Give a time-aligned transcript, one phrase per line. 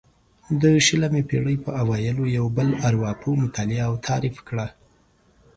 [0.61, 4.67] د شلمې پېړۍ په اوایلو یو بل ارواپوه مطالعه او تعریف کړه.